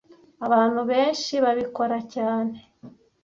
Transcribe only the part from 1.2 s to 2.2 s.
babikora